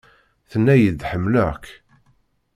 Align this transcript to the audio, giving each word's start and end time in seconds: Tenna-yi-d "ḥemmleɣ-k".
Tenna-yi-d 0.51 1.01
"ḥemmleɣ-k". 1.09 1.65